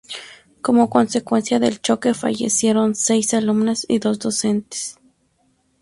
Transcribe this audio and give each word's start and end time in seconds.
Como 0.63 0.89
consecuencia 0.89 1.59
del 1.59 1.79
choque, 1.79 2.15
fallecieron 2.15 2.95
seis 2.95 3.35
alumnas 3.35 3.85
y 3.87 3.99
dos 3.99 4.17
docentes. 4.17 4.97